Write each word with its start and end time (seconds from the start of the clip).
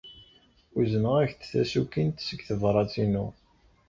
Uzneɣ-ak-d 0.79 1.41
tasukint 1.49 2.23
seg 2.27 2.39
tebṛat-inu. 2.47 3.25